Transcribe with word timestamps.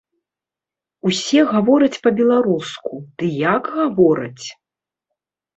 Усе 1.09 1.41
гавораць 1.51 2.01
па-беларуску, 2.07 2.91
ды 3.21 3.25
як 3.55 3.63
гавораць! 3.77 4.47